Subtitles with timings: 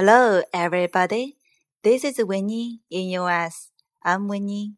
[0.00, 1.34] Hello, everybody.
[1.82, 3.72] This is Winnie in US.
[4.00, 4.76] I'm Winnie.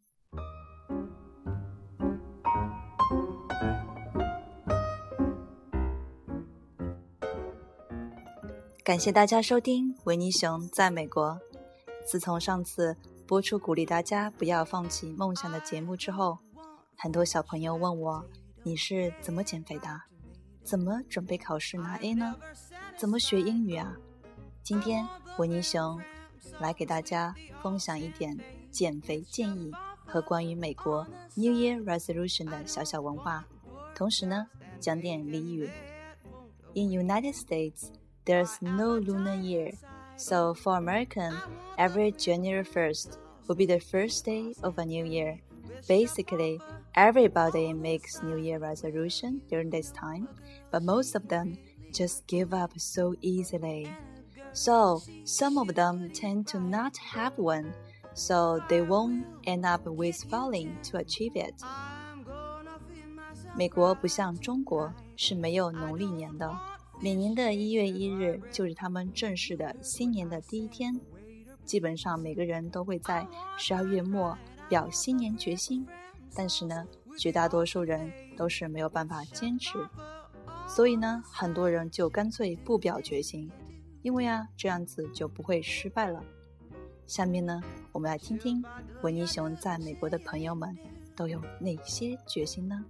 [8.83, 11.39] 感谢大家收听维尼熊在美国。
[12.07, 12.97] 自从上次
[13.27, 16.39] 播出鼓励大家不要放弃梦想的节目之后，
[16.97, 18.25] 很多小朋友问我
[18.65, 20.01] ：“你是怎么减肥的？
[20.65, 22.37] 怎么准备考试拿 A 呢？
[22.97, 23.99] 怎么学英语啊？”
[24.64, 25.08] 今天
[25.38, 26.02] 维尼熊
[26.60, 28.38] 来给大家分享一点
[28.72, 29.72] 减肥建议
[30.06, 33.46] 和关于美国 New Year Resolution 的小小文化，
[33.94, 34.48] 同时呢
[34.80, 35.70] 讲点俚语。
[36.74, 37.90] In United States,
[38.26, 39.76] there's no lunar year,
[40.18, 41.34] so for American,
[41.78, 45.40] every January 1st will be the first day of a new year.
[45.88, 46.60] Basically,
[46.94, 50.28] everybody makes New Year resolution during this time,
[50.72, 51.58] but most of them
[51.94, 53.88] just give up so easily.
[54.54, 57.74] So some of them tend to not have one,
[58.14, 61.54] so they won't end up with failing to achieve it.
[63.56, 66.58] 美国不像中国是没有农历年的，
[67.02, 71.00] 每年的一月一日就是他们正式的新年的第一天。
[71.66, 74.38] 基本上每个人都会在十二月末
[74.70, 75.86] 表新年决心，
[76.36, 76.86] 但是呢，
[77.18, 79.80] 绝大多数人都是没有办法坚持，
[80.68, 83.52] 所以呢，很多人就干脆不表决心。
[84.03, 86.23] 因为啊，这样子就不会失败了。
[87.07, 87.61] 下面呢，
[87.93, 88.63] 我们来听听
[89.03, 90.77] 文尼熊在美国的朋友们
[91.17, 92.85] 都有哪些决心呢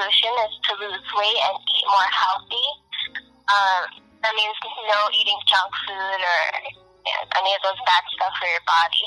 [0.00, 2.66] Year's resolution is to lose weight and eat more healthy.
[3.50, 3.82] Um,
[4.22, 4.56] that means
[4.88, 9.04] no eating junk food or you know, any of those bad stuff for your body.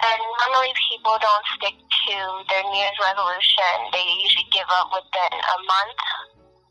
[0.00, 2.16] And normally people don't stick to
[2.48, 3.92] their New Year's resolution.
[3.92, 6.00] They usually give up within a month.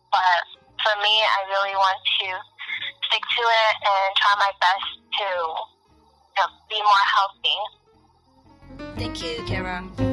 [0.09, 0.41] But
[0.81, 2.27] for me, I really want to
[3.09, 4.89] stick to it and try my best
[5.21, 7.57] to you know, be more healthy.
[8.97, 10.08] Thank you, Kara.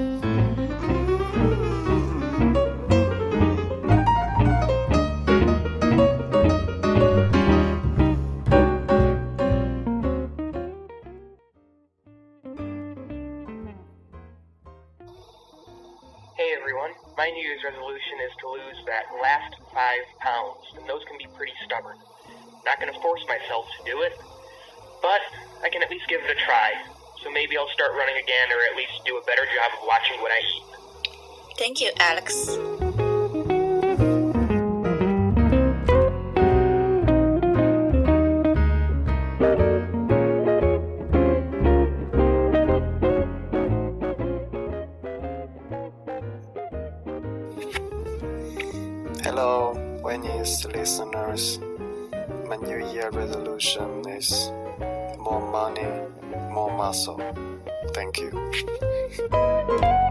[17.16, 21.26] My New Year's resolution is to lose that last five pounds, and those can be
[21.36, 21.96] pretty stubborn.
[22.64, 24.12] Not going to force myself to do it,
[25.00, 25.20] but
[25.64, 26.72] I can at least give it a try.
[27.22, 30.20] So maybe I'll start running again, or at least do a better job of watching
[30.20, 31.56] what I eat.
[31.58, 32.85] Thank you, Alex.
[50.46, 51.58] Winnie's listeners.
[52.46, 54.52] My New Year resolution is
[55.18, 55.88] more money,
[56.52, 57.20] more muscle.
[57.92, 58.30] Thank you.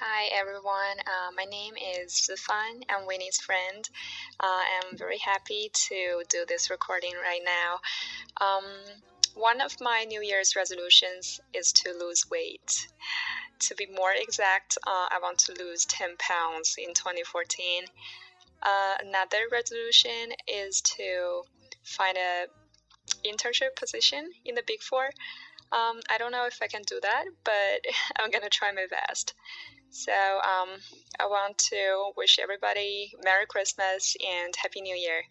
[0.00, 2.82] Hi everyone, uh, my name is Stefan.
[2.88, 3.88] I'm Winnie's friend.
[4.40, 7.78] Uh, I'm very happy to do this recording right now.
[8.44, 8.64] Um,
[9.34, 12.88] one of my New Year's resolutions is to lose weight.
[13.60, 17.84] To be more exact, uh, I want to lose 10 pounds in 2014.
[18.64, 21.42] Uh, another resolution is to
[21.84, 22.46] find a
[23.24, 25.10] internship position in the Big Four.
[25.70, 27.84] Um, I don't know if I can do that, but
[28.18, 29.34] I'm gonna try my best.
[29.94, 30.70] So um,
[31.20, 35.22] I want to wish everybody Merry Christmas and Happy New Year.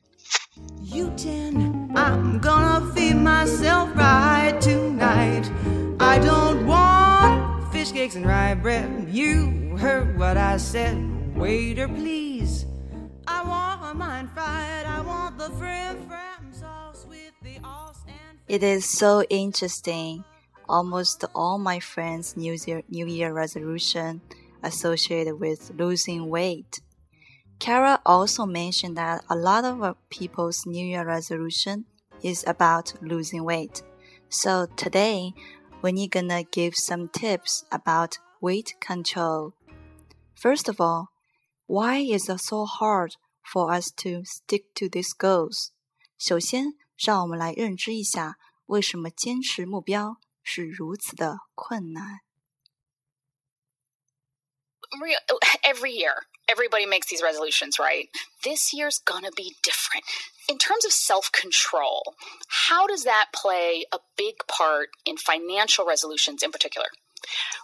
[0.81, 5.51] You ten, I'm gonna feed myself right tonight.
[6.00, 9.10] I don't want fish cakes and rye bread.
[9.10, 12.66] You heard what I said, waiter, please.
[13.27, 14.86] I want mine fried.
[14.86, 18.39] I want the frim fram sauce with the and.
[18.48, 20.24] It is so interesting.
[20.69, 24.21] Almost all my friends' New Year, New Year resolution
[24.62, 26.81] associated with losing weight.
[27.58, 31.84] Kara also mentioned that a lot of people's New Year resolution
[32.22, 33.82] is about losing weight.
[34.28, 35.32] So today,
[35.82, 39.55] we're gonna give some tips about weight control.
[40.34, 41.08] First of all,
[41.66, 45.70] why is it so hard for us to stick to these goals?
[46.16, 52.20] 首先，让我们来认知一下，为什么坚持目标是如此的困难。
[55.66, 56.13] every year,
[56.50, 58.07] everybody makes these resolutions, right?
[58.44, 60.04] This year's gonna be different.
[60.50, 62.16] In terms of self control,
[62.69, 66.88] how does that play a big part in financial resolutions in particular?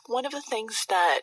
[0.08, 1.22] One of the things that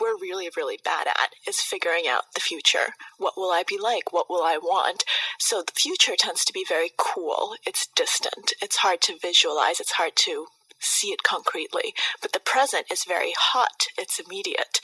[0.00, 2.94] we're really, really bad at is figuring out the future.
[3.18, 4.12] What will I be like?
[4.12, 5.04] What will I want?
[5.38, 7.54] So the future tends to be very cool.
[7.66, 8.52] It's distant.
[8.60, 9.80] It's hard to visualize.
[9.80, 10.46] It's hard to
[10.80, 11.94] see it concretely.
[12.22, 13.86] But the present is very hot.
[13.98, 14.80] It's immediate.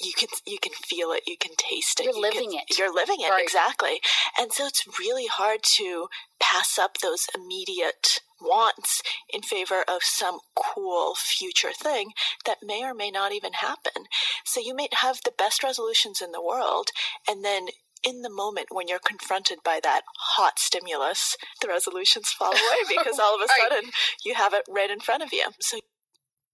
[0.00, 1.22] You can you can feel it.
[1.26, 2.04] You can taste it.
[2.04, 2.78] You're you living can- it.
[2.78, 3.42] You're living it Right.
[3.42, 4.00] exactly.
[4.38, 6.08] And so it's really hard to
[6.40, 9.02] pass up those immediate wants
[9.32, 12.12] in favor of some cool future thing
[12.46, 14.04] that may or may not even happen.
[14.44, 16.88] So you may have the best resolutions in the world,
[17.28, 17.66] and then
[18.03, 20.03] in the moment when you're confronted by that
[20.35, 23.61] hot stimulus, the resolutions fall away because all of a Right.
[23.61, 23.91] sudden
[24.25, 25.51] you have it right in front of you.
[25.59, 25.77] So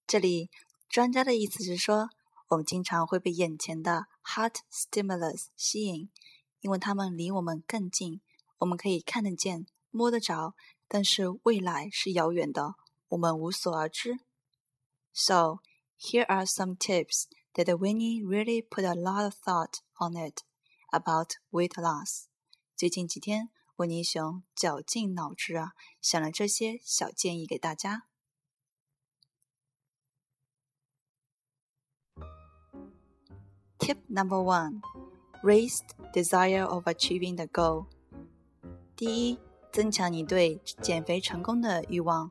[0.08, 0.50] 这里
[0.90, 2.10] 专家的意思是说，
[2.50, 6.10] 我们经常会被眼前的 hot stimulus 吸引，
[6.62, 8.22] 因为它们离我们更近，
[8.60, 10.56] 我们可以看得见、摸得着，
[10.88, 12.76] 但是未来是遥远的，
[13.10, 14.18] 我们无所而知。
[15.14, 15.60] So
[16.00, 20.44] here are some tips that Winnie really put a lot of thought on it
[20.95, 22.27] About weight loss。
[22.77, 28.07] 最近几天，维尼熊绞尽脑汁啊，想了这些小建议给大家。
[33.79, 34.81] Tip number one:
[35.43, 35.81] raise
[36.13, 37.87] desire of achieving the goal.
[38.97, 39.39] 第一，
[39.73, 42.31] 增强你对减肥成功的欲望。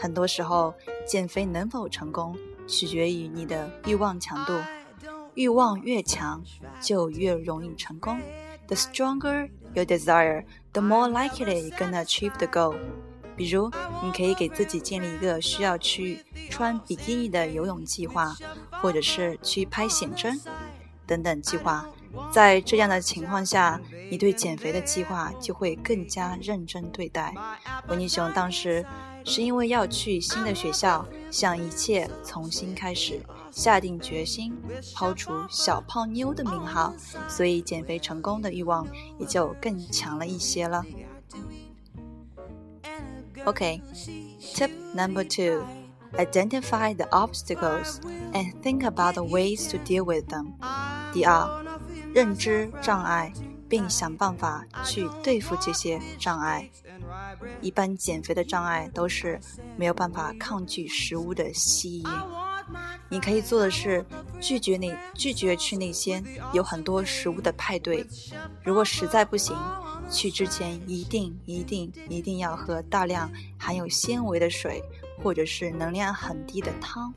[0.00, 0.74] 很多时候，
[1.06, 2.36] 减肥能否成功，
[2.66, 4.79] 取决于你的欲望强度。
[5.40, 6.44] 欲望越强，
[6.82, 8.20] 就越容易成功。
[8.66, 10.44] The stronger your desire,
[10.74, 12.76] the more likely you're gonna achieve the goal.
[13.38, 13.70] 比如，
[14.04, 18.36] 你可以给自己建立一个需要去穿比基尼的游泳计划，
[18.82, 20.38] 或者是去拍写真
[21.06, 21.88] 等等计划。
[22.30, 27.34] 在这样的情况下，你对减肥的计划就会更加认真对待。
[27.88, 28.84] 维尼熊当时
[29.24, 33.20] 是因为要去新的学校，想一切从新开始，
[33.50, 34.56] 下定决心
[34.94, 36.92] 抛除小胖妞的名号，
[37.28, 38.86] 所以减肥成功的欲望
[39.18, 40.84] 也就更强了一些了。
[43.44, 45.64] OK，Tip number two.
[46.12, 48.00] Identify the obstacles
[48.32, 50.54] and think about the ways to deal with them.
[51.12, 51.64] 第二，
[52.12, 53.32] 认知障碍，
[53.70, 56.68] 并想办法去对付这些障碍。
[57.62, 59.40] 一般减肥的障碍都是
[59.76, 62.08] 没有办法抗拒食物的吸引。
[63.08, 64.04] 你可以做的是
[64.40, 66.22] 拒绝那拒绝去那些
[66.52, 68.06] 有很多食物的派对。
[68.62, 69.56] 如果实在不行，
[70.10, 74.82] 去之前一定一定一定要喝大量含有纤维的水，
[75.22, 77.12] 或者是能量很低的汤。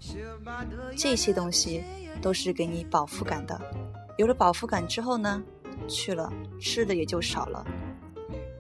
[0.96, 1.84] 这些东西
[2.22, 3.60] 都是给你饱腹感的。
[4.18, 5.42] 有了饱腹感之后呢，
[5.88, 7.66] 去了吃的也就少了。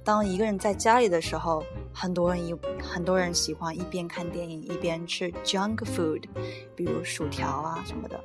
[0.03, 6.23] 当一个人在家里的时候，很多人一很多人喜欢一边看电影一边吃 junk food，
[6.75, 8.21] 比如薯条啊什么的。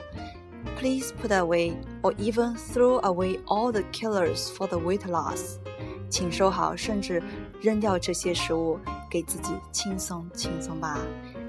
[0.76, 5.58] Please put away or even throw away all the killers for the weight loss。
[6.10, 7.22] 请收好，甚至
[7.60, 8.78] 扔掉这些食物，
[9.08, 10.98] 给自己轻松轻松吧。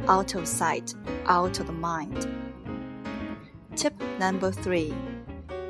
[0.08, 0.94] Out of sight,
[1.26, 2.28] out of the mind.
[3.76, 4.94] Tip number three.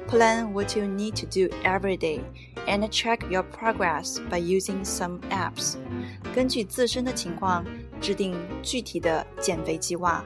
[0.10, 2.22] Plan what you need to do every day
[2.68, 5.76] and track your progress by using some apps.
[6.34, 7.64] 根据自身的情况
[8.02, 10.26] 制定具体的减肥计划。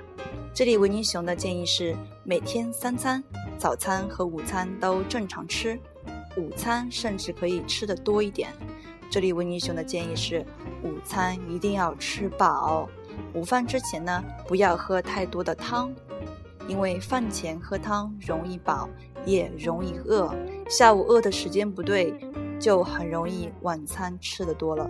[0.54, 3.22] 这里维尼熊的建议是每天三餐，
[3.58, 5.78] 早餐和午餐都正常吃，
[6.38, 8.54] 午餐甚至可以吃的多一点。
[9.12, 10.46] 这里维尼熊的建议是
[10.82, 12.88] 午餐一定要吃饱，
[13.34, 15.94] 午饭之前呢不要喝太多的汤，
[16.70, 18.88] 因为饭前喝汤容易饱。
[19.26, 20.34] 也容易饿，
[20.70, 22.14] 下午饿的时间不对，
[22.60, 24.90] 就很容易晚餐吃的多了。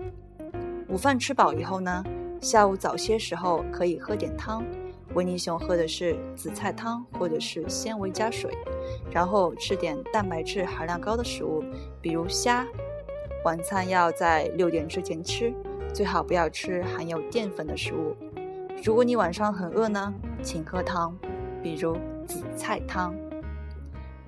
[0.90, 2.04] 午饭吃饱以后呢，
[2.42, 4.64] 下午早些时候可以喝点汤。
[5.16, 8.52] 维尼熊喝的是紫菜汤或者是纤维加水，
[9.12, 11.64] 然后吃点蛋白质含量高的食物，
[12.02, 12.66] 比如虾。
[13.46, 15.54] 晚餐要在六点之前吃，
[15.94, 18.16] 最好不要吃含有淀粉的食物。
[18.84, 21.16] 如果你晚上很饿呢，请喝汤，
[21.62, 23.14] 比如紫菜汤。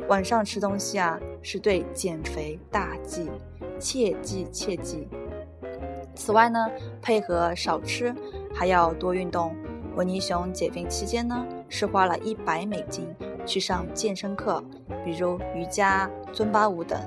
[0.08, 3.30] 晚上吃东西啊，是对减肥大忌，
[3.80, 5.08] 切记切记。
[6.16, 6.70] 此外呢，
[7.02, 8.14] 配合少吃，
[8.54, 9.56] 还要多运动。
[9.96, 13.08] 维尼熊减肥期间呢，是花了一百美金
[13.46, 14.64] 去上健身课，
[15.04, 17.00] 比如瑜伽、尊巴舞等。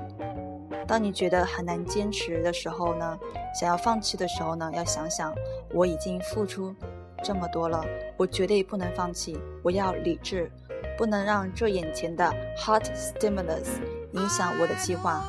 [0.87, 3.17] 当你觉得很难坚持的时候呢，
[3.53, 5.33] 想要放弃的时候呢，要想想
[5.71, 6.75] 我已经付出
[7.23, 7.85] 这么多了，
[8.17, 9.39] 我绝对不能放弃。
[9.61, 10.51] 我要理智，
[10.97, 13.67] 不能让这眼前的 hot stimulus
[14.13, 15.23] 影响我的计划。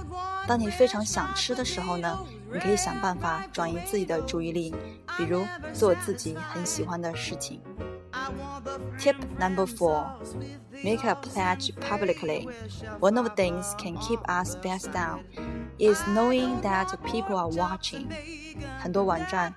[0.47, 2.19] 当你非常想吃的时候呢，
[2.52, 4.75] 你可以想办法转移自己的注意力，
[5.16, 7.61] 比如做自己很喜欢的事情。
[8.99, 10.04] Tip number four.
[10.83, 12.49] Make a pledge publicly.
[12.99, 15.21] One of the things can keep us best down
[15.78, 18.07] is knowing that people are watching.
[18.78, 19.54] 很多网站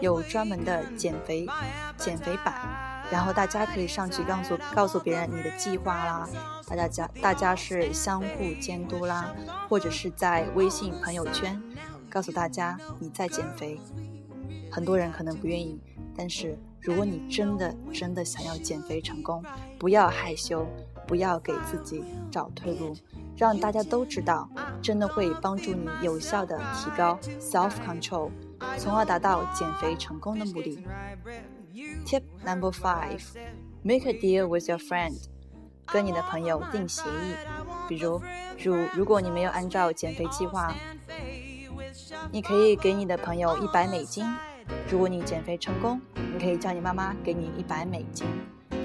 [0.00, 1.46] 有专门的减肥
[1.96, 2.54] 减肥版，
[3.14, 6.28] 然后大家可以上去告诉告诉别人你的计划啦，
[6.66, 9.32] 大家家大家是相互监督啦，
[9.68, 11.62] 或者是在微信朋友圈
[12.10, 13.80] 告诉大家你在减肥。
[14.68, 15.80] 很多人可能不愿意，
[16.16, 16.58] 但是。
[16.86, 19.42] 如果你真的真的想要减肥成功，
[19.78, 20.66] 不要害羞，
[21.06, 22.94] 不要给自己找退路，
[23.38, 24.46] 让大家都知道，
[24.82, 28.30] 真的会帮助你有效的提高 self control，
[28.76, 30.86] 从而达到减肥成功的目的。
[32.06, 33.20] Tip number five:
[33.82, 35.16] Make a deal with your friend，
[35.86, 37.34] 跟你的朋友定协议，
[37.88, 38.22] 比如，
[38.62, 40.72] 如如果你没有按照减肥计划，
[42.30, 44.24] 你可以给你的朋友一百美金。
[44.88, 48.24] 如果你减肥成功，你可以叫你妈妈给你一百美金，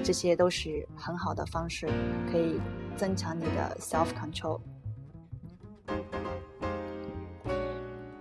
[0.02, 1.86] 这些都是很好的方式，
[2.32, 2.60] 可以
[2.96, 4.60] 增强你的 self control。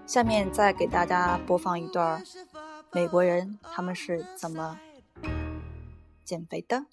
[0.05, 2.23] 下面再给大家播放一段
[2.92, 4.78] 美国人他们是怎么
[6.25, 6.87] 减肥的。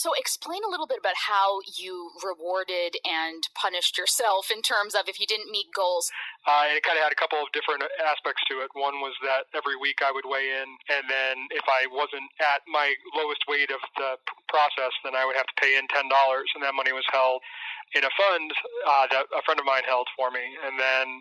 [0.00, 5.12] So, explain a little bit about how you rewarded and punished yourself in terms of
[5.12, 6.08] if you didn't meet goals.
[6.48, 8.72] Uh, it kind of had a couple of different aspects to it.
[8.72, 12.64] One was that every week I would weigh in, and then if I wasn't at
[12.64, 14.16] my lowest weight of the
[14.48, 17.44] process, then I would have to pay in $10, and that money was held
[17.92, 18.48] in a fund
[18.88, 20.56] uh, that a friend of mine held for me.
[20.64, 21.20] And then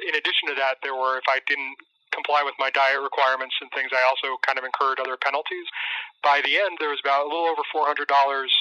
[0.00, 1.76] in addition to that, there were, if I didn't
[2.12, 5.64] comply with my diet requirements and things, I also kind of incurred other penalties.
[6.20, 8.52] By the end, there was about a little over four hundred dollars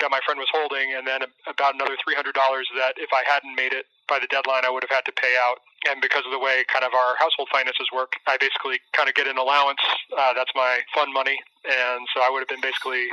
[0.00, 3.24] that my friend was holding, and then about another three hundred dollars that if I
[3.28, 5.60] hadn't made it by the deadline, I would have had to pay out.
[5.88, 9.14] And because of the way kind of our household finances work, I basically kind of
[9.16, 9.80] get an allowance.
[10.12, 13.08] Uh, that's my fund money, and so I would have been basically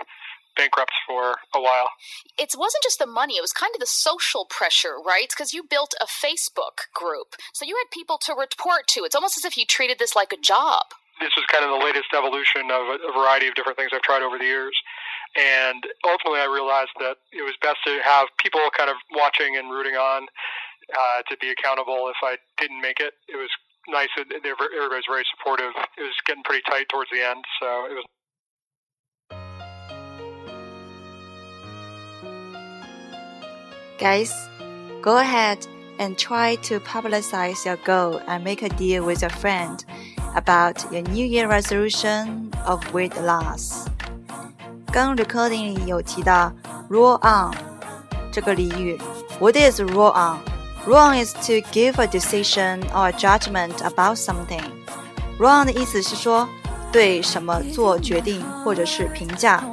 [0.57, 1.89] bankrupt for a while.
[2.37, 5.29] It wasn't just the money, it was kind of the social pressure, right?
[5.29, 7.35] Because you built a Facebook group.
[7.53, 9.05] So you had people to report to.
[9.05, 10.83] It's almost as if you treated this like a job.
[11.19, 14.21] This is kind of the latest evolution of a, variety of different things I've tried
[14.21, 14.75] over the years.
[15.33, 19.69] And ultimately, I realized that it was best to have people kind of watching and
[19.69, 20.29] rooting on
[20.93, 23.13] uh, to be accountable if I didn't make it.
[23.27, 23.49] It was
[23.89, 24.13] nice.
[24.17, 25.73] Everybody was very supportive.
[25.97, 28.05] It was getting pretty tight towards the end, so it was
[33.97, 34.31] Guys,
[35.01, 35.65] go ahead
[35.97, 39.83] and try to publicize your goal and make a deal with your friend
[40.35, 43.87] about your New Year resolution of weight loss.
[44.91, 46.53] 刚 recording 里有提到
[46.89, 47.55] rule on
[48.31, 48.99] 这个俚语
[49.39, 50.41] ，What is rule on?
[50.85, 54.61] Rule on is to give a decision or a judgment about something.
[55.39, 56.47] Rule on 的意思是说
[56.91, 59.63] 对什么做决定或者是评价。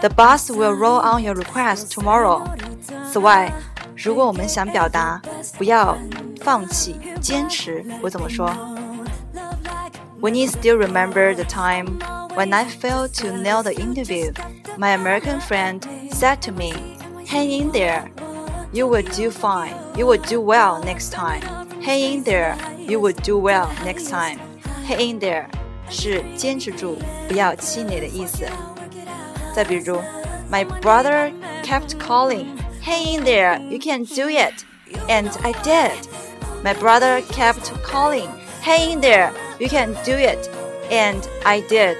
[0.00, 2.46] The boss will rule on your request tomorrow.
[3.13, 3.51] 此外，
[3.95, 5.21] 如果我们想表达
[5.57, 5.97] 不要
[6.41, 8.49] 放弃、坚持，我怎么说？
[10.21, 11.99] When you still remember the time
[12.35, 14.33] when I failed to nail the interview,
[14.77, 16.73] my American friend said to me,
[17.25, 18.09] "Hang in there,
[18.71, 19.73] you will do fine.
[19.95, 21.41] You will do well next time.
[21.81, 24.39] Hang in there, you will do well next time.
[24.87, 25.45] Hang in there
[25.89, 26.97] 是坚持住，
[27.27, 28.45] 不要气馁的意思。
[29.55, 30.01] 再比如，
[30.51, 31.31] My brother
[31.63, 32.47] kept calling.
[32.83, 34.65] Hang in there, you can do it.
[35.07, 35.91] And I did.
[36.63, 38.29] My brother kept calling,
[38.61, 40.49] Hang in there, you can do it.
[40.89, 41.97] And I did.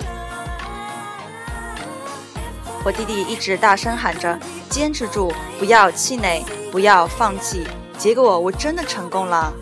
[2.84, 4.40] 我弟弟一直大声喊着：“
[4.70, 9.54] 坚持住，不要气馁，不要放弃。”结果我真的成功了。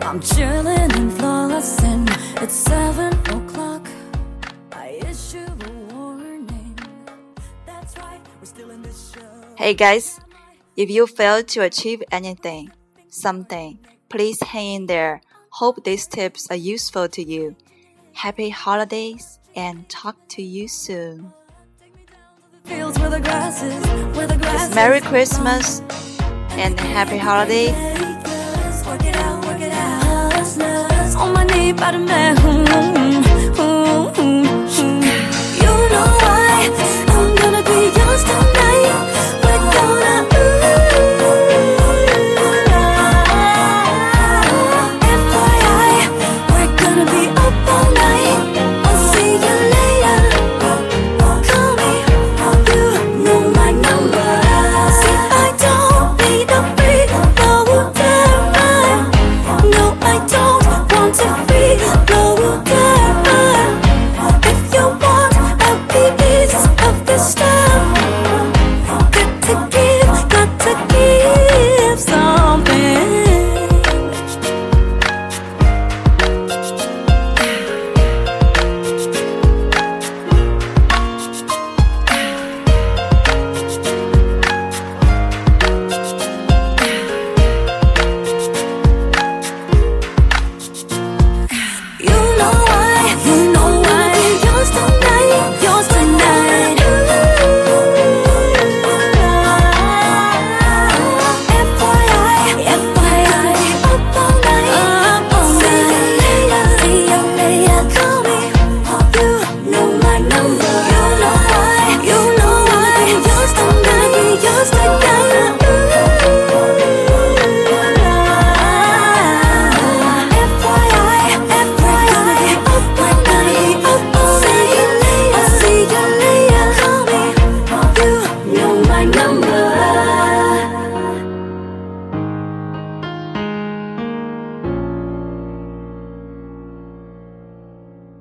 [0.00, 2.08] I'm chilling and flossing.
[2.36, 3.71] It's seven o'clock.
[9.63, 10.19] Hey guys,
[10.75, 12.73] if you fail to achieve anything,
[13.07, 13.79] something,
[14.09, 15.21] please hang in there.
[15.51, 17.55] Hope these tips are useful to you.
[18.11, 21.31] Happy holidays and talk to you soon.
[24.75, 25.79] Merry Christmas
[26.59, 27.69] and happy holiday.
[31.15, 33.22] On my knee by the man